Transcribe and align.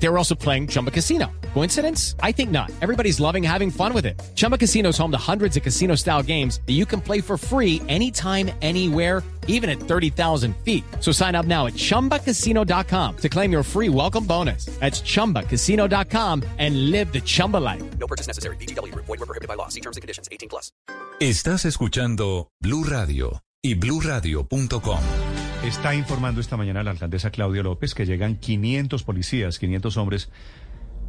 They 0.00 0.08
were 0.08 0.18
also 0.18 0.34
playing 0.34 0.68
Chumba 0.68 0.90
Casino. 0.90 1.26
Coincidence? 1.54 2.14
I 2.22 2.32
think 2.32 2.50
not. 2.50 2.70
Everybody's 2.80 3.18
loving 3.20 3.42
having 3.42 3.70
fun 3.70 3.92
with 3.92 4.06
it. 4.06 4.20
Chumba 4.34 4.56
Casino 4.56 4.90
is 4.90 4.98
home 4.98 5.10
to 5.10 5.18
hundreds 5.18 5.56
of 5.56 5.62
casino 5.62 5.96
style 5.96 6.22
games 6.22 6.60
that 6.66 6.74
you 6.74 6.86
can 6.86 7.00
play 7.00 7.20
for 7.20 7.36
free 7.36 7.82
anytime, 7.88 8.50
anywhere, 8.62 9.22
even 9.48 9.68
at 9.68 9.80
30,000 9.80 10.54
feet. 10.64 10.84
So 11.00 11.10
sign 11.10 11.34
up 11.34 11.46
now 11.46 11.66
at 11.66 11.74
chumbacasino.com 11.74 13.16
to 13.16 13.28
claim 13.28 13.50
your 13.50 13.64
free 13.64 13.88
welcome 13.88 14.24
bonus. 14.24 14.66
That's 14.78 15.00
chumbacasino.com 15.00 16.44
and 16.58 16.90
live 16.92 17.12
the 17.12 17.20
Chumba 17.20 17.56
life. 17.56 17.82
No 17.98 18.06
purchase 18.06 18.28
necessary. 18.28 18.56
BGW. 18.56 18.94
Void 18.94 19.08
were 19.08 19.26
prohibited 19.26 19.48
by 19.48 19.54
law. 19.54 19.68
See 19.68 19.80
terms 19.80 19.96
and 19.96 20.02
conditions. 20.02 20.28
18 20.30 20.48
plus. 20.48 20.70
Estás 21.18 21.64
escuchando 21.64 22.52
Blue 22.60 22.84
Radio 22.84 23.42
y 23.62 23.74
bluradio.com. 23.74 25.27
Está 25.64 25.94
informando 25.94 26.40
esta 26.40 26.56
mañana 26.56 26.84
la 26.84 26.92
alcaldesa 26.92 27.30
Claudia 27.30 27.62
López 27.62 27.94
que 27.94 28.06
llegan 28.06 28.36
500 28.36 29.02
policías, 29.02 29.58
500 29.58 29.96
hombres, 29.96 30.30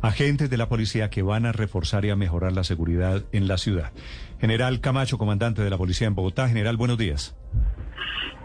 agentes 0.02 0.50
de 0.50 0.58
la 0.58 0.68
policía 0.68 1.10
que 1.10 1.22
van 1.22 1.46
a 1.46 1.52
reforzar 1.52 2.04
y 2.06 2.10
a 2.10 2.16
mejorar 2.16 2.54
la 2.54 2.64
seguridad 2.64 3.24
en 3.32 3.48
la 3.48 3.58
ciudad. 3.58 3.92
General 4.40 4.82
Camacho, 4.82 5.18
comandante 5.18 5.62
de 5.62 5.70
la 5.70 5.78
policía 5.78 6.08
en 6.08 6.16
Bogotá. 6.16 6.48
General, 6.48 6.78
buenos 6.78 6.98
días. 6.98 7.36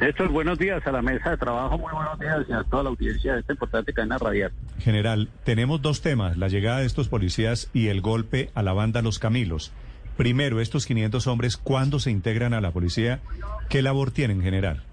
Néstor, 0.00 0.30
buenos 0.30 0.58
días 0.58 0.86
a 0.86 0.92
la 0.92 1.00
mesa 1.00 1.30
de 1.30 1.36
trabajo, 1.38 1.78
muy 1.78 1.92
buenos 1.92 2.18
días 2.18 2.40
y 2.48 2.52
a 2.52 2.62
toda 2.64 2.82
la 2.82 2.90
audiencia 2.90 3.34
de 3.34 3.40
esta 3.40 3.52
importante 3.54 3.92
cadena 3.92 4.18
radial. 4.18 4.52
General, 4.80 5.30
tenemos 5.44 5.80
dos 5.80 6.02
temas, 6.02 6.36
la 6.36 6.48
llegada 6.48 6.80
de 6.80 6.86
estos 6.86 7.08
policías 7.08 7.70
y 7.72 7.88
el 7.88 8.02
golpe 8.02 8.50
a 8.54 8.62
la 8.62 8.72
banda 8.72 9.02
Los 9.02 9.18
Camilos. 9.18 9.72
Primero, 10.16 10.60
estos 10.60 10.86
500 10.86 11.26
hombres, 11.28 11.56
¿cuándo 11.56 11.98
se 11.98 12.10
integran 12.10 12.54
a 12.54 12.60
la 12.60 12.72
policía? 12.72 13.20
¿Qué 13.68 13.82
labor 13.82 14.10
tienen, 14.10 14.42
general? 14.42 14.84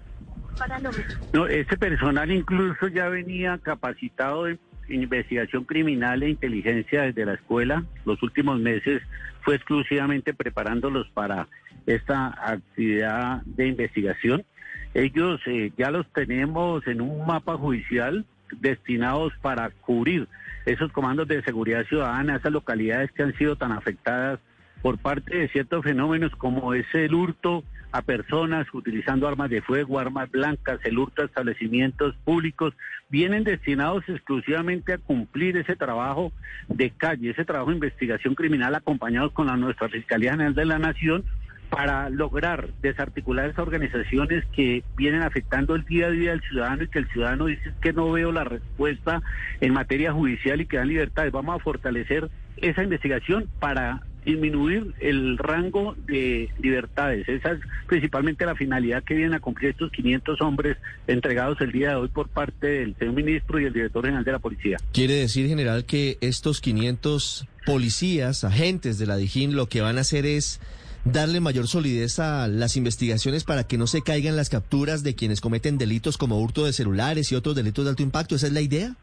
No, 1.32 1.46
este 1.46 1.76
personal 1.76 2.30
incluso 2.30 2.88
ya 2.88 3.08
venía 3.08 3.58
capacitado 3.58 4.48
en 4.48 4.58
investigación 4.88 5.64
criminal 5.64 6.22
e 6.22 6.30
inteligencia 6.30 7.02
desde 7.02 7.24
la 7.24 7.34
escuela. 7.34 7.84
Los 8.04 8.22
últimos 8.22 8.58
meses 8.60 9.02
fue 9.42 9.56
exclusivamente 9.56 10.34
preparándolos 10.34 11.08
para 11.10 11.48
esta 11.86 12.28
actividad 12.46 13.42
de 13.44 13.68
investigación. 13.68 14.44
Ellos 14.94 15.40
eh, 15.46 15.72
ya 15.76 15.90
los 15.90 16.06
tenemos 16.12 16.86
en 16.86 17.00
un 17.00 17.26
mapa 17.26 17.56
judicial 17.56 18.26
destinados 18.60 19.32
para 19.40 19.70
cubrir 19.70 20.28
esos 20.66 20.92
comandos 20.92 21.26
de 21.26 21.42
seguridad 21.42 21.84
ciudadana, 21.86 22.36
esas 22.36 22.52
localidades 22.52 23.10
que 23.12 23.22
han 23.22 23.36
sido 23.36 23.56
tan 23.56 23.72
afectadas 23.72 24.38
por 24.82 24.98
parte 24.98 25.36
de 25.36 25.48
ciertos 25.48 25.84
fenómenos 25.84 26.34
como 26.36 26.74
es 26.74 26.86
el 26.92 27.14
hurto 27.14 27.64
a 27.92 28.02
personas 28.02 28.66
utilizando 28.72 29.28
armas 29.28 29.50
de 29.50 29.62
fuego, 29.62 29.98
armas 29.98 30.30
blancas, 30.30 30.80
el 30.84 30.98
hurto 30.98 31.22
a 31.22 31.26
establecimientos 31.26 32.16
públicos, 32.24 32.74
vienen 33.10 33.44
destinados 33.44 34.02
exclusivamente 34.08 34.94
a 34.94 34.98
cumplir 34.98 35.56
ese 35.58 35.76
trabajo 35.76 36.32
de 36.68 36.90
calle, 36.90 37.30
ese 37.30 37.44
trabajo 37.44 37.70
de 37.70 37.76
investigación 37.76 38.34
criminal 38.34 38.74
acompañados 38.74 39.32
con 39.32 39.46
la 39.46 39.56
nuestra 39.56 39.90
Fiscalía 39.90 40.32
General 40.32 40.54
de 40.54 40.64
la 40.64 40.78
Nación 40.78 41.24
para 41.68 42.10
lograr 42.10 42.68
desarticular 42.82 43.46
esas 43.46 43.60
organizaciones 43.60 44.44
que 44.54 44.84
vienen 44.96 45.22
afectando 45.22 45.74
el 45.74 45.84
día 45.84 46.06
a 46.06 46.10
día 46.10 46.30
del 46.32 46.42
ciudadano 46.42 46.82
y 46.82 46.88
que 46.88 46.98
el 46.98 47.08
ciudadano 47.08 47.46
dice 47.46 47.72
que 47.80 47.94
no 47.94 48.10
veo 48.12 48.30
la 48.30 48.44
respuesta 48.44 49.22
en 49.60 49.72
materia 49.72 50.12
judicial 50.12 50.60
y 50.60 50.66
que 50.66 50.76
dan 50.76 50.88
libertades. 50.88 51.32
Vamos 51.32 51.56
a 51.56 51.64
fortalecer 51.64 52.30
esa 52.58 52.82
investigación 52.82 53.48
para 53.58 54.02
disminuir 54.24 54.94
el 55.00 55.36
rango 55.38 55.96
de 56.06 56.48
libertades. 56.60 57.28
Esa 57.28 57.52
es 57.52 57.60
principalmente 57.86 58.46
la 58.46 58.54
finalidad 58.54 59.02
que 59.02 59.14
vienen 59.14 59.34
a 59.34 59.40
cumplir 59.40 59.70
estos 59.70 59.90
500 59.92 60.40
hombres 60.40 60.76
entregados 61.06 61.60
el 61.60 61.72
día 61.72 61.90
de 61.90 61.94
hoy 61.96 62.08
por 62.08 62.28
parte 62.28 62.66
del 62.66 62.94
señor 62.96 63.14
ministro 63.14 63.58
y 63.60 63.64
el 63.64 63.72
director 63.72 64.04
general 64.04 64.24
de 64.24 64.32
la 64.32 64.38
policía. 64.38 64.78
Quiere 64.92 65.14
decir, 65.14 65.48
general, 65.48 65.84
que 65.84 66.18
estos 66.20 66.60
500 66.60 67.46
policías, 67.66 68.44
agentes 68.44 68.98
de 68.98 69.06
la 69.06 69.16
DIJÍN, 69.16 69.56
lo 69.56 69.66
que 69.66 69.80
van 69.80 69.98
a 69.98 70.02
hacer 70.02 70.26
es 70.26 70.60
darle 71.04 71.40
mayor 71.40 71.66
solidez 71.66 72.20
a 72.20 72.46
las 72.46 72.76
investigaciones 72.76 73.42
para 73.42 73.64
que 73.66 73.76
no 73.76 73.88
se 73.88 74.02
caigan 74.02 74.36
las 74.36 74.50
capturas 74.50 75.02
de 75.02 75.16
quienes 75.16 75.40
cometen 75.40 75.76
delitos 75.78 76.16
como 76.16 76.40
hurto 76.40 76.64
de 76.64 76.72
celulares 76.72 77.32
y 77.32 77.34
otros 77.34 77.56
delitos 77.56 77.84
de 77.84 77.90
alto 77.90 78.02
impacto. 78.04 78.36
¿Esa 78.36 78.46
es 78.46 78.52
la 78.52 78.60
idea? 78.60 78.94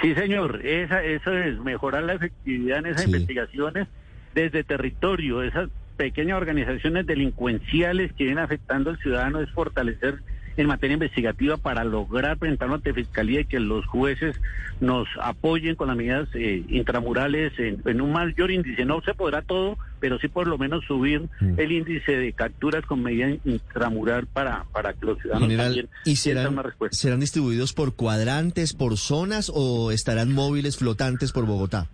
Sí, 0.00 0.14
señor. 0.14 0.64
Esa, 0.64 1.02
eso 1.04 1.36
es 1.36 1.58
mejorar 1.60 2.02
la 2.04 2.14
efectividad 2.14 2.78
en 2.78 2.86
esas 2.86 3.02
Sí. 3.02 3.08
investigaciones 3.10 3.88
desde 4.36 4.62
territorio. 4.62 5.42
Esas 5.42 5.68
pequeñas 5.96 6.36
organizaciones 6.36 7.06
delincuenciales 7.06 8.12
que 8.12 8.24
vienen 8.24 8.44
afectando 8.44 8.90
al 8.90 8.98
ciudadano 8.98 9.40
es 9.40 9.50
fortalecer 9.50 10.18
en 10.58 10.66
materia 10.68 10.94
investigativa 10.94 11.58
para 11.58 11.84
lograr 11.84 12.38
presentarlo 12.38 12.76
ante 12.76 12.94
Fiscalía 12.94 13.40
y 13.40 13.44
que 13.44 13.60
los 13.60 13.84
jueces 13.86 14.40
nos 14.80 15.06
apoyen 15.20 15.74
con 15.74 15.88
las 15.88 15.96
medidas 15.98 16.28
eh, 16.34 16.64
intramurales 16.68 17.52
en, 17.58 17.82
en 17.84 18.00
un 18.00 18.12
mayor 18.12 18.50
índice. 18.50 18.86
No 18.86 19.02
se 19.02 19.12
podrá 19.12 19.42
todo, 19.42 19.76
pero 20.00 20.18
sí 20.18 20.28
por 20.28 20.46
lo 20.46 20.56
menos 20.58 20.84
subir 20.86 21.28
Mm. 21.40 21.58
el 21.60 21.72
índice 21.72 22.12
de 22.16 22.32
capturas 22.32 22.84
con 22.86 23.02
medida 23.02 23.28
intramural 23.44 24.26
para, 24.26 24.64
para 24.72 24.94
que 24.94 25.04
los 25.06 25.18
ciudadanos 25.18 25.48
General, 25.48 25.66
también 25.66 25.88
¿y 26.06 26.16
serán, 26.16 26.46
una 26.52 26.62
respuesta. 26.62 26.96
serán 26.96 27.20
distribuidos 27.20 27.72
por 27.74 27.94
cuadrantes, 27.94 28.72
por 28.72 28.96
zonas 28.96 29.50
o 29.54 29.92
estarán 29.92 30.32
móviles 30.32 30.76
flotantes 30.78 31.32
por 31.32 31.44
Bogotá? 31.46 31.88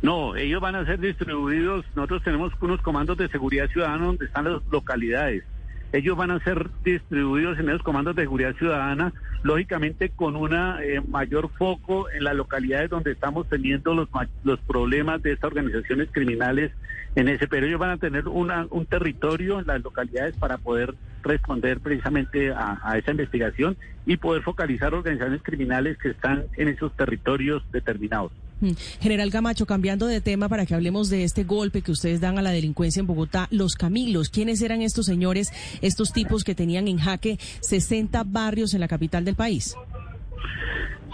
No, 0.00 0.36
ellos 0.36 0.60
van 0.60 0.76
a 0.76 0.84
ser 0.84 1.00
distribuidos. 1.00 1.84
Nosotros 1.96 2.22
tenemos 2.22 2.52
unos 2.60 2.80
comandos 2.82 3.18
de 3.18 3.28
seguridad 3.28 3.68
ciudadana 3.68 4.06
donde 4.06 4.26
están 4.26 4.44
las 4.44 4.62
localidades. 4.70 5.44
Ellos 5.92 6.16
van 6.16 6.30
a 6.30 6.44
ser 6.44 6.68
distribuidos 6.84 7.58
en 7.58 7.70
esos 7.70 7.82
comandos 7.82 8.14
de 8.14 8.22
seguridad 8.22 8.54
ciudadana, 8.56 9.12
lógicamente 9.42 10.10
con 10.10 10.36
una 10.36 10.82
eh, 10.82 11.00
mayor 11.00 11.48
foco 11.56 12.10
en 12.10 12.24
las 12.24 12.36
localidades 12.36 12.90
donde 12.90 13.12
estamos 13.12 13.48
teniendo 13.48 13.94
los, 13.94 14.08
los 14.44 14.60
problemas 14.60 15.22
de 15.22 15.32
estas 15.32 15.48
organizaciones 15.48 16.10
criminales 16.12 16.72
en 17.14 17.28
ese, 17.28 17.48
pero 17.48 17.66
ellos 17.66 17.80
van 17.80 17.90
a 17.90 17.96
tener 17.96 18.28
una, 18.28 18.66
un 18.68 18.84
territorio 18.84 19.60
en 19.60 19.66
las 19.66 19.82
localidades 19.82 20.36
para 20.36 20.58
poder 20.58 20.94
responder 21.22 21.80
precisamente 21.80 22.52
a, 22.52 22.78
a 22.82 22.98
esa 22.98 23.12
investigación 23.12 23.76
y 24.04 24.18
poder 24.18 24.42
focalizar 24.42 24.92
organizaciones 24.92 25.42
criminales 25.42 25.96
que 25.96 26.10
están 26.10 26.44
en 26.58 26.68
esos 26.68 26.94
territorios 26.96 27.64
determinados. 27.72 28.30
Mm. 28.60 28.72
General 29.00 29.30
Camacho, 29.30 29.66
cambiando 29.66 30.06
de 30.06 30.20
tema 30.20 30.48
para 30.48 30.66
que 30.66 30.74
hablemos 30.74 31.10
de 31.10 31.24
este 31.24 31.44
golpe 31.44 31.82
que 31.82 31.92
ustedes 31.92 32.20
dan 32.20 32.38
a 32.38 32.42
la 32.42 32.50
delincuencia 32.50 33.00
en 33.00 33.06
Bogotá, 33.06 33.48
los 33.50 33.74
Camilos, 33.74 34.30
¿quiénes 34.30 34.62
eran 34.62 34.82
estos 34.82 35.06
señores, 35.06 35.52
estos 35.82 36.12
tipos 36.12 36.44
que 36.44 36.54
tenían 36.54 36.88
en 36.88 36.98
jaque 36.98 37.38
60 37.60 38.24
barrios 38.24 38.74
en 38.74 38.80
la 38.80 38.88
capital 38.88 39.24
del 39.24 39.36
país? 39.36 39.76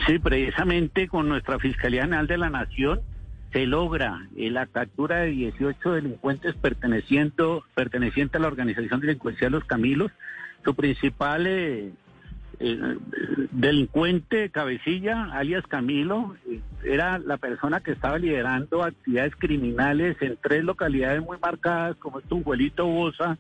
Sí, 0.07 0.19
precisamente 0.19 1.09
con 1.09 1.29
nuestra 1.29 1.59
Fiscalía 1.59 2.03
General 2.03 2.27
de 2.27 2.39
la 2.39 2.51
Nación 2.51 3.01
se 3.53 3.67
logra 3.67 4.29
eh, 4.37 4.51
la 4.51 4.67
captura 4.67 5.21
de 5.21 5.31
18 5.31 5.93
delincuentes 5.93 6.57
perteneciendo, 6.57 7.65
pertenecientes 7.75 8.37
a 8.37 8.43
la 8.43 8.49
organización 8.49 9.01
delincuencial 9.01 9.53
Los 9.53 9.65
Camilos. 9.65 10.11
Su 10.65 10.75
principal 10.75 11.47
eh, 11.47 11.93
delincuente 13.51 14.51
cabecilla, 14.51 15.31
alias 15.33 15.65
Camilo, 15.67 16.37
era 16.85 17.19
la 17.19 17.37
persona 17.37 17.81
que 17.81 17.93
estaba 17.93 18.19
liderando 18.19 18.83
actividades 18.83 19.35
criminales 19.37 20.17
en 20.21 20.39
tres 20.43 20.65
localidades 20.65 21.23
muy 21.23 21.39
marcadas 21.39 21.97
como 21.97 22.19
es 22.19 22.27
Tunjuelito, 22.27 22.87
Bosa 22.87 23.39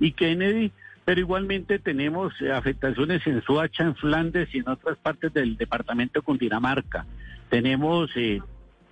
y 0.00 0.12
Kennedy, 0.12 0.72
pero 1.04 1.20
igualmente 1.20 1.78
tenemos 1.78 2.34
afectaciones 2.54 3.26
en 3.26 3.42
Suacha, 3.42 3.84
en 3.84 3.96
Flandes 3.96 4.48
y 4.54 4.58
en 4.58 4.68
otras 4.68 4.98
partes 4.98 5.32
del 5.32 5.56
departamento 5.56 6.20
de 6.20 6.24
Cundinamarca. 6.24 7.06
Tenemos 7.48 8.10
eh, 8.16 8.40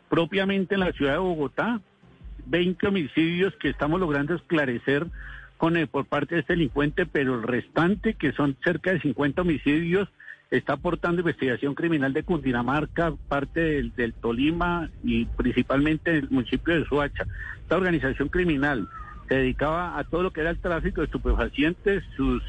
propiamente 0.09 0.75
en 0.75 0.81
la 0.81 0.93
ciudad 0.93 1.13
de 1.13 1.19
Bogotá 1.19 1.81
20 2.47 2.87
homicidios 2.87 3.55
que 3.57 3.69
estamos 3.69 4.01
logrando 4.01 4.35
esclarecer 4.35 5.07
con 5.57 5.77
el, 5.77 5.89
por 5.89 6.07
parte 6.07 6.35
de 6.35 6.43
este 6.43 6.53
delincuente, 6.55 7.07
pero 7.07 7.35
el 7.35 7.43
restante, 7.43 8.15
que 8.15 8.33
son 8.33 8.57
cerca 8.63 8.93
de 8.93 9.01
50 9.01 9.43
homicidios, 9.43 10.09
está 10.51 10.75
aportando 10.75 11.21
investigación 11.21 11.75
criminal 11.75 12.13
de 12.13 12.23
Cundinamarca, 12.23 13.15
parte 13.29 13.61
del, 13.61 13.95
del 13.95 14.13
Tolima 14.13 14.91
y 15.03 15.25
principalmente 15.25 16.13
del 16.13 16.31
municipio 16.31 16.79
de 16.79 16.85
Suacha. 16.85 17.27
Esta 17.63 17.77
organización 17.77 18.29
criminal 18.29 18.89
se 19.29 19.37
dedicaba 19.37 19.99
a 19.99 20.05
todo 20.05 20.23
lo 20.23 20.31
que 20.31 20.43
era 20.43 20.51
el 20.51 20.59
tráfico 20.59 21.01
de 21.01 21.07
estupefacientes, 21.07 22.05
su 22.17 22.41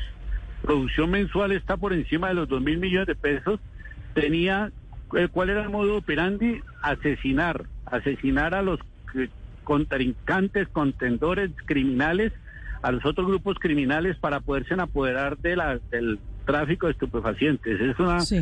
producción 0.62 1.12
mensual 1.12 1.51
está 1.51 1.77
por 1.77 1.94
encima 1.94 2.30
de 2.30 2.36
los 2.36 2.50
2 2.50 2.62
mil 2.62 2.77
millones 2.77 3.07
de 3.07 3.15
pesos, 3.15 3.59
tenía, 4.13 4.71
¿cuál 5.31 5.50
era 5.50 5.63
el 5.63 5.69
modo 5.69 5.98
operandi? 5.98 6.62
Asesinar, 6.81 7.65
asesinar 7.86 8.54
a 8.54 8.62
los 8.62 8.80
eh, 9.15 9.30
contrincantes, 9.63 10.68
contendores 10.68 11.51
criminales, 11.65 12.31
a 12.81 12.91
los 12.91 13.06
otros 13.06 13.27
grupos 13.27 13.57
criminales 13.59 14.18
para 14.18 14.39
poderse 14.39 14.74
apoderar 14.75 15.38
de 15.38 15.56
la, 15.56 15.79
del 15.91 16.19
tráfico 16.45 16.88
de 16.88 16.94
estupefacientes. 16.94 17.79
Es 17.81 18.00
una 18.00 18.21
Sí. 18.21 18.41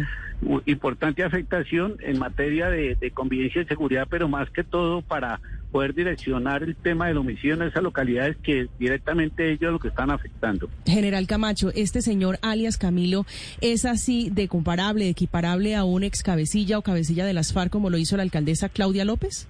importante 0.66 1.24
afectación 1.24 1.96
en 2.02 2.20
materia 2.20 2.70
de, 2.70 2.96
de 2.96 3.12
convivencia 3.12 3.62
y 3.62 3.66
seguridad, 3.66 4.08
pero 4.10 4.28
más 4.28 4.50
que 4.50 4.64
todo 4.64 5.02
para 5.02 5.40
poder 5.72 5.94
direccionar 5.94 6.64
el 6.64 6.76
tema 6.76 7.08
del 7.08 7.18
homicidio 7.18 7.56
en 7.56 7.64
esas 7.64 7.84
localidades 7.84 8.38
que 8.38 8.68
directamente 8.80 9.52
ellos 9.52 9.74
lo 9.74 9.80
que 9.80 9.90
están 9.90 10.10
afectando. 10.10 10.70
General 10.86 11.28
Camacho, 11.28 11.70
este 11.76 12.02
señor 12.02 12.38
alias 12.42 12.78
Camilo 12.78 13.26
es 13.60 13.84
así 13.86 14.30
de 14.30 14.48
comparable, 14.48 15.10
equiparable 15.10 15.76
a 15.76 15.84
un 15.84 16.04
ex 16.04 16.24
cabecilla 16.24 16.78
o 16.78 16.82
cabecilla 16.82 17.26
de 17.26 17.34
las 17.34 17.52
FARC 17.52 17.72
como 17.72 17.90
lo 17.90 17.98
hizo 17.98 18.16
la 18.16 18.24
alcaldesa 18.24 18.70
Claudia 18.70 19.04
López? 19.04 19.50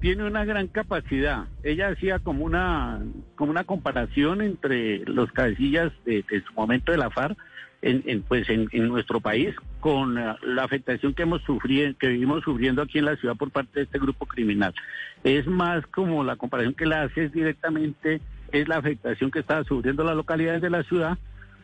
tiene 0.00 0.24
una 0.24 0.44
gran 0.44 0.68
capacidad. 0.68 1.46
Ella 1.62 1.88
hacía 1.88 2.18
como 2.18 2.44
una, 2.44 3.00
como 3.36 3.50
una 3.50 3.64
comparación 3.64 4.42
entre 4.42 5.00
los 5.06 5.30
cabecillas 5.32 5.92
de, 6.04 6.24
su 6.46 6.52
momento 6.54 6.92
de 6.92 6.98
la 6.98 7.10
FARC 7.10 7.36
en, 7.80 8.22
pues 8.22 8.48
en, 8.48 8.68
en, 8.72 8.88
nuestro 8.88 9.20
país 9.20 9.54
con 9.80 10.14
la, 10.14 10.36
la 10.42 10.64
afectación 10.64 11.14
que 11.14 11.22
hemos 11.22 11.42
sufrido, 11.42 11.92
que 11.98 12.08
vivimos 12.08 12.42
sufriendo 12.42 12.82
aquí 12.82 12.98
en 12.98 13.04
la 13.04 13.16
ciudad 13.16 13.36
por 13.36 13.50
parte 13.50 13.80
de 13.80 13.84
este 13.84 13.98
grupo 13.98 14.26
criminal. 14.26 14.74
Es 15.22 15.46
más 15.46 15.86
como 15.86 16.24
la 16.24 16.36
comparación 16.36 16.74
que 16.74 16.86
la 16.86 17.02
hace 17.02 17.24
es 17.24 17.32
directamente 17.32 18.20
es 18.52 18.66
la 18.66 18.78
afectación 18.78 19.30
que 19.30 19.40
está 19.40 19.62
sufriendo 19.64 20.04
las 20.04 20.16
localidades 20.16 20.62
de 20.62 20.70
la 20.70 20.82
ciudad 20.84 21.18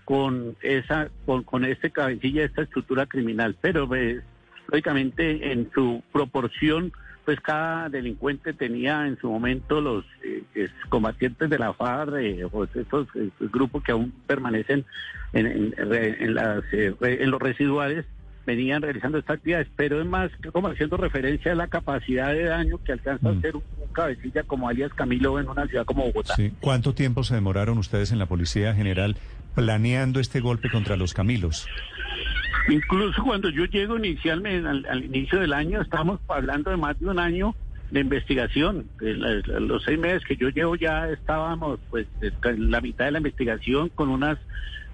con 0.04 0.56
esa 0.60 1.08
con, 1.24 1.42
con 1.44 1.64
este 1.64 1.90
cabecilla, 1.90 2.44
esta 2.44 2.62
estructura 2.62 3.06
criminal, 3.06 3.56
pero 3.60 3.88
pues, 3.88 4.22
lógicamente 4.68 5.52
en 5.52 5.70
su 5.74 6.02
proporción 6.12 6.92
pues 7.24 7.40
cada 7.40 7.88
delincuente 7.88 8.52
tenía 8.52 9.06
en 9.06 9.18
su 9.18 9.30
momento 9.30 9.80
los 9.80 10.04
eh, 10.22 10.68
combatientes 10.88 11.48
de 11.48 11.58
la 11.58 11.72
FARC 11.72 12.14
eh, 12.16 12.44
o 12.50 12.64
estos, 12.64 13.08
estos, 13.14 13.50
grupos 13.50 13.82
que 13.82 13.92
aún 13.92 14.12
permanecen 14.26 14.84
en, 15.32 15.46
en, 15.46 15.74
en, 15.78 16.34
las, 16.34 16.62
eh, 16.72 16.94
en 17.00 17.30
los 17.30 17.40
residuales 17.40 18.04
venían 18.46 18.82
realizando 18.82 19.16
estas 19.16 19.36
actividades, 19.36 19.68
pero 19.74 20.00
es 20.02 20.06
más 20.06 20.30
como 20.52 20.68
haciendo 20.68 20.98
referencia 20.98 21.52
a 21.52 21.54
la 21.54 21.68
capacidad 21.68 22.32
de 22.34 22.44
daño 22.44 22.78
que 22.84 22.92
alcanza 22.92 23.26
mm. 23.30 23.34
a 23.34 23.38
hacer 23.38 23.56
un, 23.56 23.62
un, 23.78 23.92
cabecilla 23.92 24.42
como 24.42 24.68
alias 24.68 24.92
Camilo 24.92 25.40
en 25.40 25.48
una 25.48 25.66
ciudad 25.66 25.86
como 25.86 26.04
Bogotá. 26.04 26.34
Sí. 26.36 26.52
¿Cuánto 26.60 26.94
tiempo 26.94 27.24
se 27.24 27.34
demoraron 27.34 27.78
ustedes 27.78 28.12
en 28.12 28.18
la 28.18 28.26
Policía 28.26 28.74
General 28.74 29.16
planeando 29.54 30.20
este 30.20 30.40
golpe 30.40 30.68
contra 30.70 30.96
los 30.96 31.14
Camilos? 31.14 31.66
Incluso 32.68 33.22
cuando 33.22 33.50
yo 33.50 33.64
llego 33.66 33.98
inicialmente 33.98 34.68
al, 34.68 34.86
al, 34.86 35.04
inicio 35.04 35.40
del 35.40 35.52
año, 35.52 35.82
estamos 35.82 36.20
hablando 36.28 36.70
de 36.70 36.76
más 36.76 36.98
de 36.98 37.06
un 37.06 37.18
año 37.18 37.54
de 37.90 38.00
investigación. 38.00 38.86
Los 38.98 39.84
seis 39.84 39.98
meses 39.98 40.22
que 40.26 40.36
yo 40.36 40.48
llevo 40.48 40.74
ya 40.76 41.08
estábamos 41.10 41.78
pues 41.90 42.06
en 42.20 42.70
la 42.70 42.80
mitad 42.80 43.04
de 43.04 43.12
la 43.12 43.18
investigación 43.18 43.88
con 43.90 44.08
unas 44.08 44.38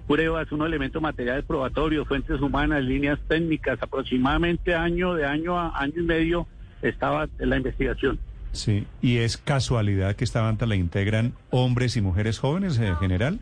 pruebas, 0.07 0.51
unos 0.51 0.67
elementos 0.67 1.01
materiales 1.01 1.45
probatorios, 1.45 2.07
fuentes 2.07 2.41
humanas, 2.41 2.83
líneas 2.83 3.19
técnicas, 3.27 3.81
aproximadamente 3.81 4.75
año 4.75 5.15
de 5.15 5.25
año 5.25 5.57
a 5.57 5.79
año 5.79 5.93
y 5.97 6.03
medio 6.03 6.47
estaba 6.81 7.27
en 7.39 7.49
la 7.49 7.57
investigación. 7.57 8.19
Sí, 8.51 8.85
y 9.01 9.17
es 9.17 9.37
casualidad 9.37 10.15
que 10.15 10.25
esta 10.25 10.41
banda 10.41 10.65
la 10.65 10.75
integran 10.75 11.33
hombres 11.49 11.95
y 11.95 12.01
mujeres 12.01 12.39
jóvenes 12.39 12.77
en 12.79 12.97
general. 12.97 13.39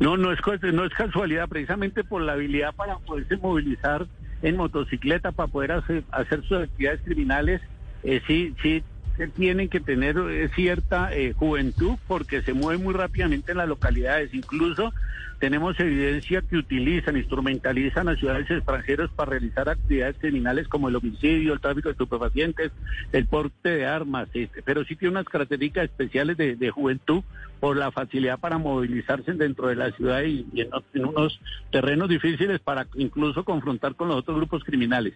No, 0.00 0.16
no 0.16 0.32
es, 0.32 0.38
no 0.72 0.84
es 0.84 0.92
casualidad, 0.92 1.48
precisamente 1.48 2.04
por 2.04 2.22
la 2.22 2.32
habilidad 2.32 2.74
para 2.74 2.98
poderse 2.98 3.36
movilizar 3.36 4.06
en 4.42 4.56
motocicleta, 4.56 5.32
para 5.32 5.48
poder 5.48 5.72
hacer, 5.72 6.04
hacer 6.12 6.42
sus 6.44 6.58
actividades 6.58 7.00
criminales, 7.02 7.60
eh, 8.02 8.20
sí, 8.26 8.54
sí 8.62 8.84
tienen 9.34 9.68
que 9.68 9.80
tener 9.80 10.16
eh, 10.18 10.48
cierta 10.54 11.14
eh, 11.14 11.32
juventud 11.32 11.96
porque 12.06 12.42
se 12.42 12.52
mueven 12.52 12.84
muy 12.84 12.94
rápidamente 12.94 13.52
en 13.52 13.58
las 13.58 13.68
localidades. 13.68 14.34
Incluso 14.34 14.92
tenemos 15.38 15.78
evidencia 15.78 16.42
que 16.42 16.56
utilizan, 16.56 17.16
instrumentalizan 17.16 18.08
a 18.08 18.16
ciudades 18.16 18.50
extranjeras 18.50 19.10
para 19.10 19.32
realizar 19.32 19.68
actividades 19.68 20.16
criminales 20.18 20.66
como 20.68 20.88
el 20.88 20.96
homicidio, 20.96 21.52
el 21.52 21.60
tráfico 21.60 21.88
de 21.88 21.92
estupefacientes, 21.92 22.72
el 23.12 23.26
porte 23.26 23.68
de 23.68 23.86
armas, 23.86 24.28
este, 24.32 24.62
pero 24.62 24.84
sí 24.84 24.96
tiene 24.96 25.12
unas 25.12 25.26
características 25.26 25.84
especiales 25.84 26.36
de, 26.36 26.70
juventud 26.70 27.22
por 27.60 27.76
la 27.76 27.90
facilidad 27.90 28.38
para 28.38 28.58
movilizarse 28.58 29.32
dentro 29.32 29.68
de 29.68 29.76
la 29.76 29.90
ciudad 29.92 30.22
y, 30.22 30.46
en 30.94 31.06
unos 31.06 31.40
terrenos 31.70 32.08
difíciles 32.08 32.60
para 32.60 32.86
incluso 32.94 33.44
confrontar 33.44 33.94
con 33.94 34.08
los 34.08 34.18
otros 34.18 34.36
grupos 34.36 34.64
criminales. 34.64 35.14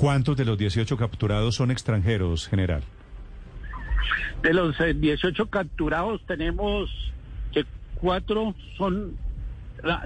¿Cuántos 0.00 0.34
de 0.34 0.46
los 0.46 0.56
18 0.56 0.96
capturados 0.96 1.56
son 1.56 1.70
extranjeros, 1.70 2.48
general? 2.48 2.82
De 4.42 4.54
los 4.54 4.80
eh, 4.80 4.94
18 4.94 5.50
capturados 5.50 6.22
tenemos 6.26 6.88
que 7.52 7.66
cuatro 7.96 8.54
son... 8.78 9.18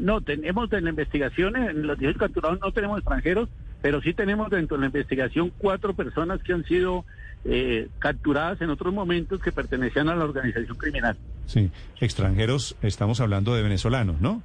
No, 0.00 0.20
tenemos 0.20 0.72
en 0.72 0.84
la 0.84 0.90
investigación, 0.90 1.54
en 1.54 1.86
los 1.86 1.96
18 1.96 2.18
capturados 2.18 2.58
no 2.60 2.72
tenemos 2.72 2.98
extranjeros, 2.98 3.48
pero 3.82 4.02
sí 4.02 4.14
tenemos 4.14 4.50
dentro 4.50 4.76
de 4.76 4.80
la 4.80 4.86
investigación 4.86 5.52
cuatro 5.58 5.94
personas 5.94 6.42
que 6.42 6.52
han 6.52 6.64
sido 6.64 7.04
eh, 7.44 7.86
capturadas 8.00 8.60
en 8.62 8.70
otros 8.70 8.92
momentos 8.92 9.40
que 9.40 9.52
pertenecían 9.52 10.08
a 10.08 10.16
la 10.16 10.24
organización 10.24 10.76
criminal. 10.76 11.16
Sí, 11.46 11.70
extranjeros, 12.00 12.74
estamos 12.82 13.20
hablando 13.20 13.54
de 13.54 13.62
venezolanos, 13.62 14.20
¿no? 14.20 14.42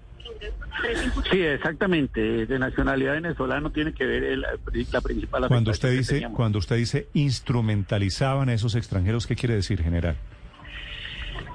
Sí, 1.32 1.42
exactamente. 1.42 2.46
De 2.46 2.60
nacionalidad 2.60 3.14
venezolana 3.14 3.70
tiene 3.70 3.94
que 3.94 4.06
ver 4.06 4.24
el, 4.24 4.42
la 4.42 5.02
principal. 5.02 5.48
Cuando 5.48 5.72
usted 5.72 5.92
dice, 5.92 6.28
cuando 6.34 6.60
usted 6.60 6.78
dice 6.78 7.08
instrumentalizaban 7.14 8.50
a 8.50 8.54
esos 8.54 8.76
extranjeros, 8.76 9.28
¿qué 9.28 9.36
quiere 9.36 9.56
decir, 9.56 9.82
general? 9.82 10.16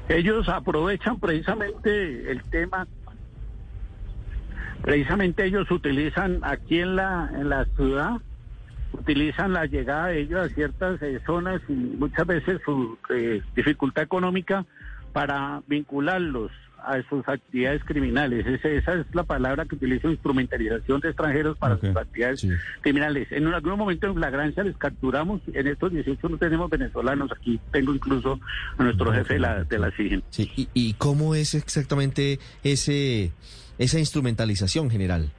Ellos 0.09 0.49
aprovechan 0.49 1.19
precisamente 1.19 2.31
el 2.31 2.43
tema. 2.45 2.87
Precisamente 4.83 5.47
ellos 5.47 5.71
utilizan 5.71 6.41
aquí 6.43 6.81
en 6.81 6.97
la 6.97 7.31
en 7.35 7.49
la 7.49 7.65
ciudad 7.77 8.21
utilizan 8.93 9.53
la 9.53 9.67
llegada 9.67 10.09
de 10.09 10.21
ellos 10.21 10.41
a 10.41 10.55
ciertas 10.55 11.03
eh, 11.03 11.21
zonas 11.27 11.61
y 11.69 11.73
muchas 11.73 12.27
veces 12.27 12.61
su 12.65 12.97
eh, 13.11 13.43
dificultad 13.57 14.05
económica 14.05 14.65
para 15.13 15.63
vincularlos 15.67 16.53
a 16.87 17.03
sus 17.09 17.27
actividades 17.29 17.83
criminales. 17.85 18.47
Esa, 18.47 18.69
esa, 18.69 18.95
es 18.95 19.07
la 19.13 19.25
palabra 19.25 19.65
que 19.65 19.77
utilizo, 19.77 20.11
instrumentalización 20.11 21.01
de 21.01 21.09
extranjeros 21.09 21.59
para 21.59 21.75
okay. 21.75 21.91
sus 21.91 22.01
actividades 22.01 22.41
sí. 22.41 22.51
criminales. 22.81 23.31
En 23.33 23.47
algún 23.47 23.79
momento 23.79 24.07
en 24.07 24.15
flagrancia 24.15 24.63
les 24.63 24.77
capturamos, 24.77 25.41
en 25.53 25.67
estos 25.67 25.93
18 25.93 26.29
no 26.29 26.39
tenemos 26.39 26.71
venezolanos, 26.71 27.33
aquí 27.33 27.61
tengo 27.73 27.95
incluso 27.95 28.39
a 28.79 28.83
nuestro 28.83 29.09
okay. 29.09 29.21
jefe 29.21 29.35
de 29.35 29.41
la, 29.41 29.65
de 29.65 29.79
la 29.79 29.91
SIGEN. 29.91 30.23
Sí. 30.31 30.51
¿Y, 30.57 30.69
¿Y 30.75 30.95
cómo 30.95 31.35
es 31.35 31.55
exactamente 31.55 32.39
ese 32.63 33.33
esa 33.79 33.99
instrumentalización 33.99 34.91
general? 34.91 35.31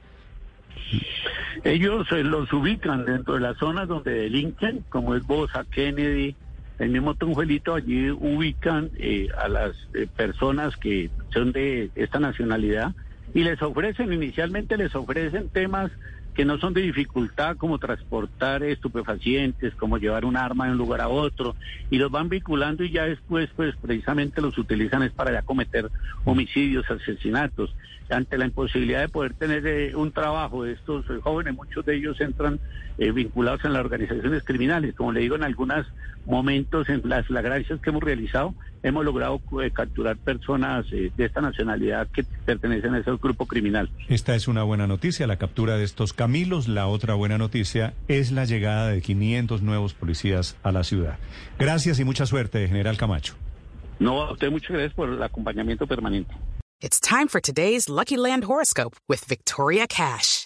Ellos 1.64 2.06
eh, 2.12 2.22
los 2.22 2.52
ubican 2.52 3.04
dentro 3.04 3.34
de 3.34 3.40
las 3.40 3.56
zonas 3.58 3.88
donde 3.88 4.12
delinquen, 4.12 4.84
como 4.88 5.14
es 5.14 5.26
Bosa, 5.26 5.64
Kennedy, 5.70 6.36
el 6.78 6.90
mismo 6.90 7.14
Tunjuelito, 7.14 7.74
allí 7.74 8.10
ubican 8.10 8.90
eh, 8.98 9.28
a 9.38 9.48
las 9.48 9.76
eh, 9.94 10.06
personas 10.14 10.76
que 10.76 11.10
son 11.32 11.52
de 11.52 11.90
esta 11.94 12.20
nacionalidad 12.20 12.94
y 13.34 13.44
les 13.44 13.60
ofrecen, 13.62 14.12
inicialmente 14.12 14.76
les 14.76 14.94
ofrecen 14.94 15.48
temas 15.48 15.90
que 16.36 16.44
no 16.44 16.58
son 16.58 16.74
de 16.74 16.82
dificultad 16.82 17.56
como 17.56 17.78
transportar 17.78 18.62
estupefacientes, 18.62 19.74
como 19.74 19.96
llevar 19.96 20.26
un 20.26 20.36
arma 20.36 20.66
de 20.66 20.72
un 20.72 20.78
lugar 20.78 21.00
a 21.00 21.08
otro, 21.08 21.56
y 21.90 21.96
los 21.96 22.10
van 22.10 22.28
vinculando 22.28 22.84
y 22.84 22.90
ya 22.90 23.06
después, 23.06 23.48
pues 23.56 23.74
precisamente 23.76 24.42
los 24.42 24.58
utilizan 24.58 25.02
es 25.02 25.12
para 25.12 25.32
ya 25.32 25.42
cometer 25.42 25.90
homicidios, 26.24 26.88
asesinatos. 26.90 27.74
Ante 28.10 28.38
la 28.38 28.44
imposibilidad 28.44 29.00
de 29.00 29.08
poder 29.08 29.32
tener 29.34 29.66
eh, 29.66 29.96
un 29.96 30.12
trabajo 30.12 30.64
estos 30.64 31.06
jóvenes, 31.22 31.54
muchos 31.54 31.84
de 31.84 31.96
ellos 31.96 32.20
entran 32.20 32.60
eh, 32.98 33.10
vinculados 33.10 33.64
en 33.64 33.72
las 33.72 33.84
organizaciones 33.84 34.44
criminales. 34.44 34.94
Como 34.94 35.12
le 35.12 35.20
digo, 35.20 35.34
en 35.36 35.42
algunos 35.42 35.86
momentos, 36.26 36.88
en 36.88 37.02
las 37.04 37.26
flagrancias 37.26 37.80
que 37.80 37.90
hemos 37.90 38.02
realizado, 38.02 38.54
hemos 38.82 39.04
logrado 39.04 39.40
eh, 39.62 39.70
capturar 39.70 40.16
personas 40.16 40.86
eh, 40.92 41.10
de 41.16 41.24
esta 41.24 41.40
nacionalidad 41.40 42.08
que 42.08 42.24
pertenecen 42.44 42.94
a 42.94 42.98
ese 42.98 43.10
grupo 43.12 43.46
criminal. 43.46 43.90
Esta 44.08 44.34
es 44.34 44.48
una 44.48 44.62
buena 44.62 44.86
noticia, 44.86 45.26
la 45.26 45.36
captura 45.36 45.76
de 45.76 45.84
estos 45.84 46.12
Camilos. 46.12 46.68
La 46.68 46.86
otra 46.86 47.14
buena 47.14 47.38
noticia 47.38 47.94
es 48.08 48.32
la 48.32 48.44
llegada 48.44 48.88
de 48.88 49.00
500 49.00 49.62
nuevos 49.62 49.94
policías 49.94 50.56
a 50.62 50.72
la 50.72 50.84
ciudad. 50.84 51.18
Gracias 51.58 51.98
y 51.98 52.04
mucha 52.04 52.26
suerte, 52.26 52.66
General 52.68 52.96
Camacho. 52.96 53.34
No, 53.98 54.22
a 54.22 54.32
usted 54.32 54.50
muchas 54.50 54.70
gracias 54.70 54.94
por 54.94 55.08
el 55.08 55.22
acompañamiento 55.22 55.86
permanente. 55.86 56.34
It's 56.80 57.00
time 57.00 57.28
for 57.28 57.40
today's 57.40 57.88
Lucky 57.88 58.16
Land 58.16 58.44
horoscope 58.44 58.96
with 59.08 59.24
Victoria 59.26 59.86
Cash. 59.88 60.45